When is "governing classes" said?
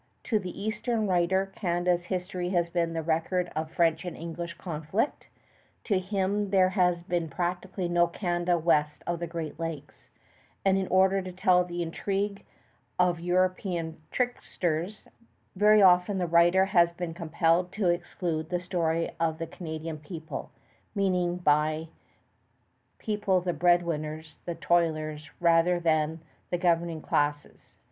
26.57-27.75